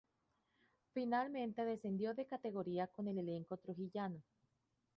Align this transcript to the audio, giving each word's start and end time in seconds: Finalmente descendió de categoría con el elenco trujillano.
Finalmente 0.95 1.63
descendió 1.63 2.15
de 2.15 2.25
categoría 2.25 2.87
con 2.87 3.07
el 3.07 3.19
elenco 3.19 3.57
trujillano. 3.57 4.23